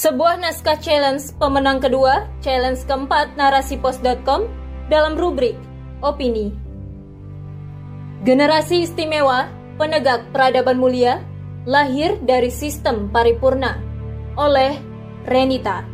[0.00, 4.48] Sebuah naskah challenge pemenang kedua, challenge keempat narasipos.com
[4.88, 5.52] dalam rubrik
[6.00, 6.56] Opini.
[8.24, 11.20] Generasi istimewa, penegak peradaban mulia,
[11.68, 13.76] lahir dari sistem paripurna
[14.40, 14.80] oleh
[15.28, 15.84] Renita.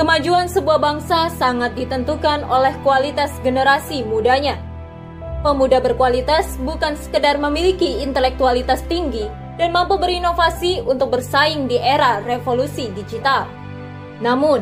[0.00, 4.56] Kemajuan sebuah bangsa sangat ditentukan oleh kualitas generasi mudanya.
[5.44, 12.92] Pemuda berkualitas bukan sekedar memiliki intelektualitas tinggi dan mampu berinovasi untuk bersaing di era revolusi
[12.92, 13.48] digital.
[14.20, 14.60] Namun,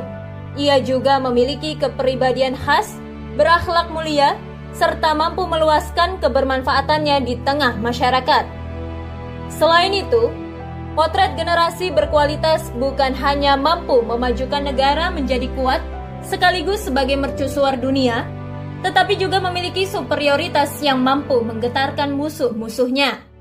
[0.54, 2.94] ia juga memiliki kepribadian khas,
[3.34, 4.38] berakhlak mulia,
[4.74, 8.46] serta mampu meluaskan kebermanfaatannya di tengah masyarakat.
[9.50, 10.30] Selain itu,
[10.98, 15.82] potret generasi berkualitas bukan hanya mampu memajukan negara menjadi kuat
[16.26, 18.26] sekaligus sebagai mercusuar dunia,
[18.82, 23.33] tetapi juga memiliki superioritas yang mampu menggetarkan musuh-musuhnya.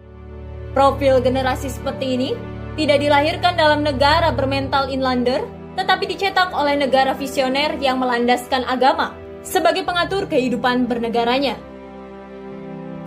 [0.74, 2.30] Profil generasi seperti ini
[2.74, 5.46] tidak dilahirkan dalam negara bermental inlander,
[5.78, 9.14] tetapi dicetak oleh negara visioner yang melandaskan agama
[9.46, 11.58] sebagai pengatur kehidupan bernegaranya.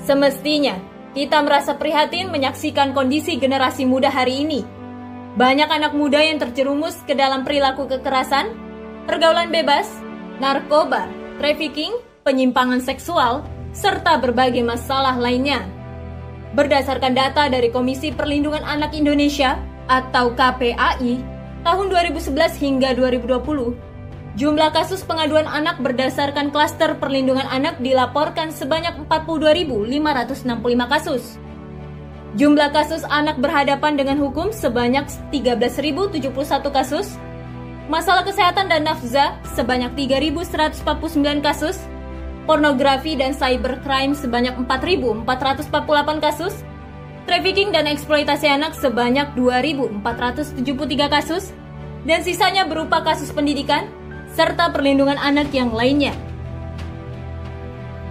[0.07, 0.79] Semestinya,
[1.17, 4.63] kita merasa prihatin menyaksikan kondisi generasi muda hari ini.
[5.35, 8.55] Banyak anak muda yang terjerumus ke dalam perilaku kekerasan,
[9.11, 9.91] pergaulan bebas,
[10.39, 11.11] narkoba,
[11.43, 13.43] trafficking, penyimpangan seksual,
[13.75, 15.76] serta berbagai masalah lainnya.
[16.55, 19.59] Berdasarkan data dari Komisi Perlindungan Anak Indonesia
[19.91, 21.19] atau KPAI
[21.67, 23.75] tahun 2011 hingga 2020,
[24.39, 31.25] jumlah kasus pengaduan anak berdasarkan klaster perlindungan anak dilaporkan sebanyak 42.565 kasus.
[32.37, 36.31] Jumlah kasus anak berhadapan dengan hukum sebanyak 13.071
[36.71, 37.17] kasus.
[37.89, 40.85] Masalah kesehatan dan nafza sebanyak 3.149
[41.41, 41.81] kasus
[42.47, 46.55] pornografi dan cybercrime sebanyak 4.448 kasus,
[47.27, 51.51] trafficking dan eksploitasi anak sebanyak 2.473 kasus,
[52.07, 53.91] dan sisanya berupa kasus pendidikan
[54.33, 56.15] serta perlindungan anak yang lainnya.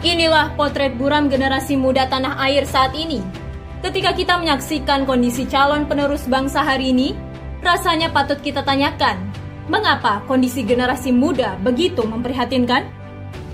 [0.04, 3.24] Inilah potret buram generasi muda tanah air saat ini.
[3.82, 7.16] Ketika kita menyaksikan kondisi calon penerus bangsa hari ini,
[7.64, 9.18] rasanya patut kita tanyakan,
[9.72, 13.05] mengapa kondisi generasi muda begitu memprihatinkan?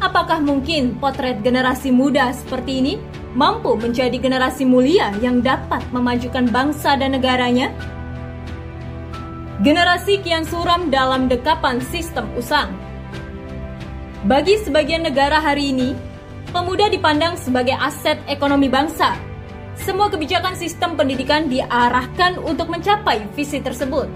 [0.02, 2.94] Apakah mungkin potret generasi muda seperti ini
[3.38, 7.70] mampu menjadi generasi mulia yang dapat memajukan bangsa dan negaranya?
[9.62, 12.74] Generasi kian suram dalam dekapan sistem usang.
[14.26, 15.94] Bagi sebagian negara hari ini,
[16.50, 19.14] pemuda dipandang sebagai aset ekonomi bangsa.
[19.78, 24.10] Semua kebijakan sistem pendidikan diarahkan untuk mencapai visi tersebut.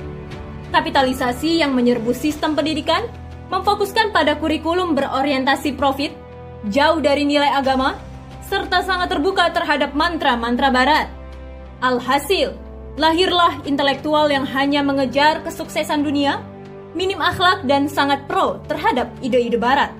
[0.73, 3.05] Kapitalisasi yang menyerbu sistem pendidikan
[3.49, 6.13] memfokuskan pada kurikulum berorientasi profit,
[6.69, 7.97] jauh dari nilai agama,
[8.45, 11.07] serta sangat terbuka terhadap mantra-mantra barat.
[11.81, 12.53] Alhasil,
[12.95, 16.41] lahirlah intelektual yang hanya mengejar kesuksesan dunia,
[16.95, 19.91] minim akhlak dan sangat pro terhadap ide-ide barat.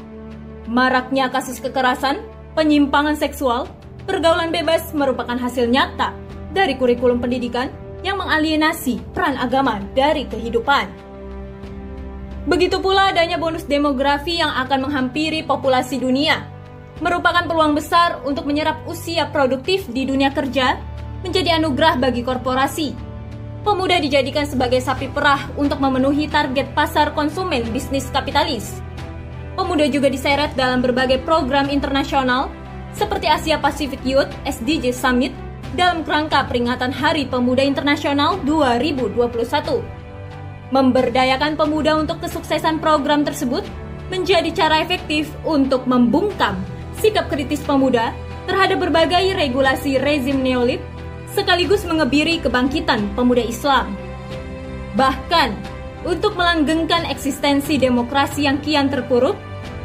[0.66, 2.24] Maraknya kasus kekerasan,
[2.58, 3.70] penyimpangan seksual,
[4.10, 6.16] pergaulan bebas merupakan hasil nyata
[6.56, 7.70] dari kurikulum pendidikan
[8.02, 11.05] yang mengalienasi peran agama dari kehidupan.
[12.46, 16.46] Begitu pula adanya bonus demografi yang akan menghampiri populasi dunia,
[17.02, 20.78] merupakan peluang besar untuk menyerap usia produktif di dunia kerja
[21.26, 22.94] menjadi anugerah bagi korporasi.
[23.66, 28.78] Pemuda dijadikan sebagai sapi perah untuk memenuhi target pasar konsumen bisnis kapitalis.
[29.58, 32.54] Pemuda juga diseret dalam berbagai program internasional
[32.94, 35.34] seperti Asia Pacific Youth SDG Summit
[35.74, 39.95] dalam kerangka peringatan Hari Pemuda Internasional 2021
[40.74, 43.62] Memberdayakan pemuda untuk kesuksesan program tersebut
[44.10, 46.58] menjadi cara efektif untuk membungkam
[46.98, 48.14] sikap kritis pemuda
[48.50, 50.82] terhadap berbagai regulasi rezim neolib
[51.34, 53.94] sekaligus mengebiri kebangkitan pemuda Islam.
[54.96, 55.50] Bahkan,
[56.06, 59.36] untuk melanggengkan eksistensi demokrasi yang kian terpuruk,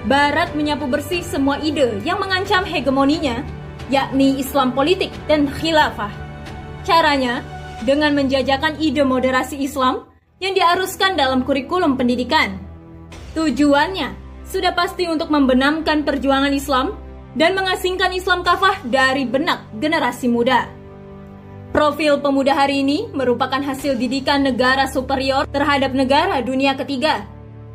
[0.00, 3.44] Barat menyapu bersih semua ide yang mengancam hegemoninya,
[3.92, 6.08] yakni Islam politik dan khilafah.
[6.88, 7.44] Caranya,
[7.84, 10.08] dengan menjajakan ide moderasi Islam
[10.40, 12.56] yang diaruskan dalam kurikulum pendidikan.
[13.36, 14.16] Tujuannya
[14.48, 16.96] sudah pasti untuk membenamkan perjuangan Islam
[17.36, 20.64] dan mengasingkan Islam kafah dari benak generasi muda.
[21.76, 27.28] Profil pemuda hari ini merupakan hasil didikan negara superior terhadap negara dunia ketiga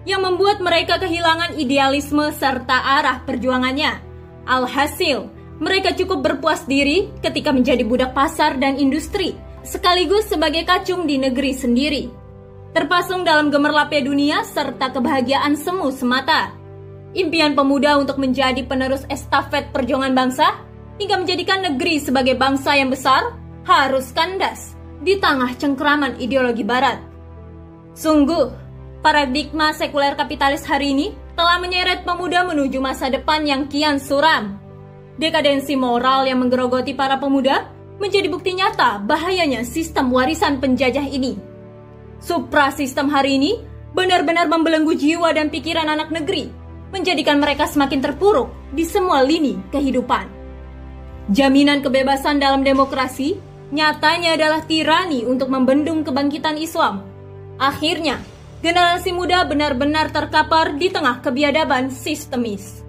[0.04, 4.02] yang membuat mereka kehilangan idealisme serta arah perjuangannya.
[4.50, 5.30] Alhasil,
[5.62, 11.54] mereka cukup berpuas diri ketika menjadi budak pasar dan industri, sekaligus sebagai kacung di negeri
[11.56, 12.25] sendiri
[12.76, 16.52] terpasung dalam gemerlapnya dunia serta kebahagiaan semu semata.
[17.16, 20.60] Impian pemuda untuk menjadi penerus estafet perjuangan bangsa
[21.00, 23.32] hingga menjadikan negeri sebagai bangsa yang besar
[23.64, 27.00] harus kandas di tengah cengkraman ideologi barat.
[27.96, 28.52] Sungguh,
[29.00, 31.08] paradigma sekuler kapitalis hari ini
[31.40, 34.60] telah menyeret pemuda menuju masa depan yang kian suram.
[35.16, 37.72] Dekadensi moral yang menggerogoti para pemuda
[38.04, 41.55] menjadi bukti nyata bahayanya sistem warisan penjajah ini.
[42.20, 43.60] Supra sistem hari ini
[43.96, 46.52] benar-benar membelenggu jiwa dan pikiran anak negeri,
[46.92, 50.28] menjadikan mereka semakin terpuruk di semua lini kehidupan.
[51.32, 53.40] Jaminan kebebasan dalam demokrasi
[53.74, 57.16] nyatanya adalah tirani untuk membendung kebangkitan Islam
[57.56, 58.20] Akhirnya,
[58.60, 62.84] generasi muda benar-benar terkapar di tengah kebiadaban sistemis.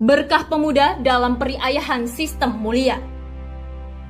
[0.00, 2.96] Berkah pemuda dalam periayahan sistem mulia.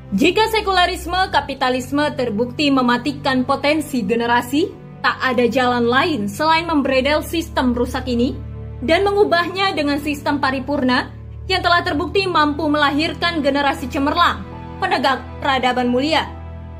[0.08, 4.72] Jika sekularisme kapitalisme terbukti mematikan potensi generasi,
[5.04, 8.32] tak ada jalan lain selain membredel sistem rusak ini
[8.80, 11.12] dan mengubahnya dengan sistem paripurna
[11.44, 14.40] yang telah terbukti mampu melahirkan generasi cemerlang,
[14.80, 16.24] penegak peradaban mulia.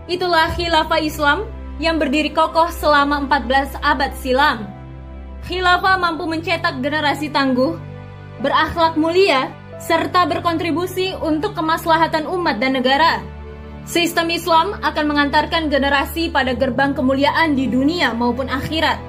[0.09, 1.45] Itulah khilafah Islam
[1.77, 4.65] yang berdiri kokoh selama 14 abad silam.
[5.45, 7.77] Khilafah mampu mencetak generasi tangguh,
[8.41, 13.23] berakhlak mulia, serta berkontribusi untuk kemaslahatan umat dan negara.
[13.89, 19.01] Sistem Islam akan mengantarkan generasi pada gerbang kemuliaan di dunia maupun akhirat.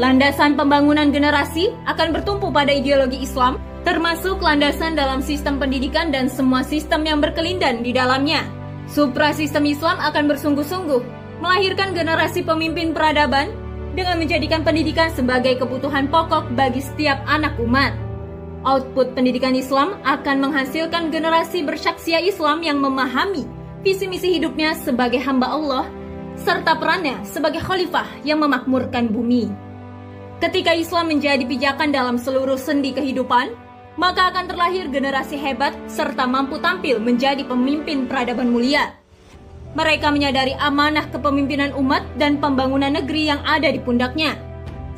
[0.00, 6.64] Landasan pembangunan generasi akan bertumpu pada ideologi Islam, termasuk landasan dalam sistem pendidikan dan semua
[6.64, 8.46] sistem yang berkelindan di dalamnya.
[8.88, 11.02] Supra sistem Islam akan bersungguh-sungguh
[11.42, 13.52] melahirkan generasi pemimpin peradaban
[13.92, 18.05] dengan menjadikan pendidikan sebagai kebutuhan pokok bagi setiap anak umat.
[18.66, 23.46] Output pendidikan Islam akan menghasilkan generasi bersaksia Islam yang memahami
[23.86, 25.86] visi misi hidupnya sebagai hamba Allah
[26.34, 29.46] serta perannya sebagai khalifah yang memakmurkan bumi.
[30.42, 33.54] Ketika Islam menjadi pijakan dalam seluruh sendi kehidupan,
[33.94, 38.98] maka akan terlahir generasi hebat serta mampu tampil menjadi pemimpin peradaban mulia.
[39.78, 44.34] Mereka menyadari amanah kepemimpinan umat dan pembangunan negeri yang ada di pundaknya.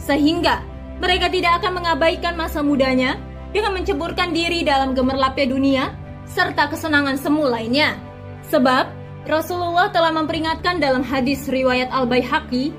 [0.00, 0.64] Sehingga
[1.04, 5.84] mereka tidak akan mengabaikan masa mudanya dengan menceburkan diri dalam gemerlapnya dunia
[6.28, 7.96] serta kesenangan semu lainnya.
[8.48, 8.88] Sebab
[9.28, 12.72] Rasulullah telah memperingatkan dalam hadis riwayat Al-Baihaqi,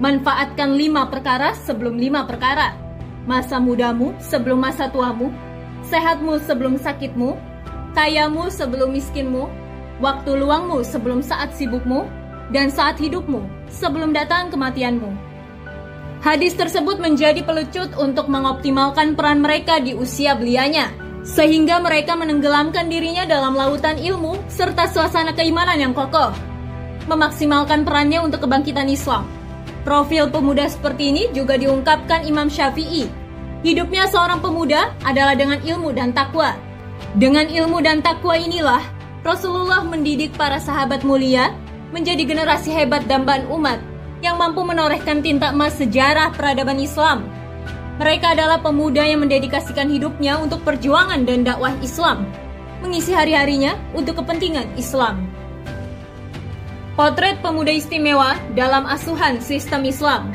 [0.00, 2.72] manfaatkan lima perkara sebelum lima perkara.
[3.28, 5.30] Masa mudamu sebelum masa tuamu,
[5.86, 7.36] sehatmu sebelum sakitmu,
[7.94, 9.46] kayamu sebelum miskinmu,
[10.02, 12.08] waktu luangmu sebelum saat sibukmu,
[12.50, 15.31] dan saat hidupmu sebelum datang kematianmu.
[16.22, 20.94] Hadis tersebut menjadi pelecut untuk mengoptimalkan peran mereka di usia belianya,
[21.26, 26.30] sehingga mereka menenggelamkan dirinya dalam lautan ilmu serta suasana keimanan yang kokoh,
[27.10, 29.26] memaksimalkan perannya untuk kebangkitan Islam.
[29.82, 33.10] Profil pemuda seperti ini juga diungkapkan Imam Syafi'i.
[33.66, 36.54] Hidupnya seorang pemuda adalah dengan ilmu dan takwa.
[37.18, 38.82] Dengan ilmu dan takwa inilah
[39.26, 41.50] Rasulullah mendidik para sahabat mulia
[41.90, 43.91] menjadi generasi hebat dambaan umat
[44.22, 47.26] yang mampu menorehkan tinta emas sejarah peradaban Islam.
[47.98, 52.24] Mereka adalah pemuda yang mendedikasikan hidupnya untuk perjuangan dan dakwah Islam,
[52.80, 55.28] mengisi hari-harinya untuk kepentingan Islam.
[56.94, 60.32] Potret pemuda istimewa dalam asuhan sistem Islam.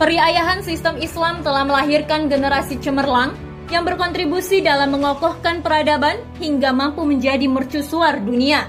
[0.00, 3.36] Periayahan sistem Islam telah melahirkan generasi cemerlang
[3.68, 8.66] yang berkontribusi dalam mengokohkan peradaban hingga mampu menjadi mercusuar dunia.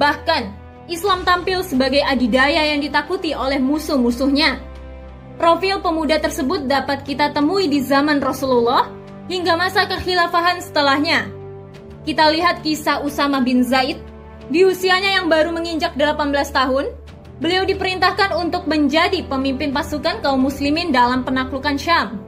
[0.00, 4.58] Bahkan, Islam tampil sebagai adidaya yang ditakuti oleh musuh-musuhnya.
[5.38, 8.90] Profil pemuda tersebut dapat kita temui di zaman Rasulullah
[9.30, 11.30] hingga masa kekhilafahan setelahnya.
[12.02, 13.98] Kita lihat kisah Usama bin Zaid.
[14.50, 16.90] Di usianya yang baru menginjak 18 tahun,
[17.38, 22.20] beliau diperintahkan untuk menjadi pemimpin pasukan kaum muslimin dalam penaklukan Syam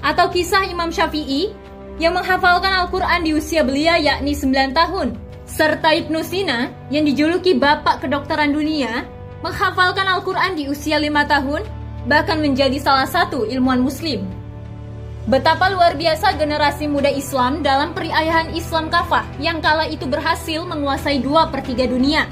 [0.00, 1.50] atau kisah Imam Syafi'i
[1.98, 5.16] yang menghafalkan Al-Quran di usia belia yakni 9 tahun,
[5.56, 9.08] serta Ibnu Sina yang dijuluki bapak kedokteran dunia
[9.40, 11.64] menghafalkan Al-Quran di usia 5 tahun,
[12.04, 14.28] bahkan menjadi salah satu ilmuwan muslim.
[15.26, 21.24] Betapa luar biasa generasi muda Islam dalam periayahan Islam kafah yang kala itu berhasil menguasai
[21.24, 22.28] dua per 3 dunia.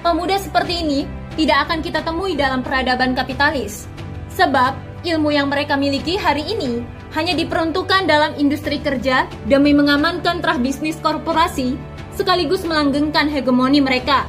[0.00, 1.00] Pemuda seperti ini
[1.36, 3.84] tidak akan kita temui dalam peradaban kapitalis.
[4.32, 6.80] Sebab ilmu yang mereka miliki hari ini
[7.14, 14.24] hanya diperuntukkan dalam industri kerja demi mengamankan terah bisnis korporasi sekaligus melanggengkan hegemoni mereka.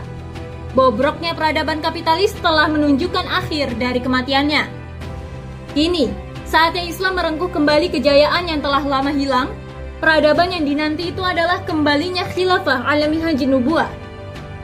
[0.78, 4.68] Bobroknya peradaban kapitalis telah menunjukkan akhir dari kematiannya.
[5.74, 6.12] Kini,
[6.46, 9.50] saatnya Islam merengkuh kembali kejayaan yang telah lama hilang,
[9.98, 13.90] peradaban yang dinanti itu adalah kembalinya khilafah alami haji nubuah.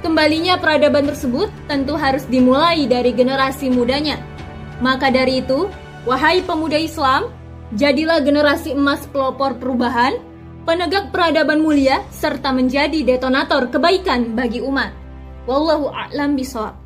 [0.03, 4.19] Kembalinya peradaban tersebut tentu harus dimulai dari generasi mudanya.
[4.83, 5.71] Maka dari itu,
[6.03, 7.31] Wahai pemuda Islam,
[7.79, 10.19] jadilah generasi emas pelopor perubahan,
[10.67, 14.91] penegak peradaban mulia, serta menjadi detonator kebaikan bagi umat.
[15.47, 16.82] Wallahu a'lam bishawab.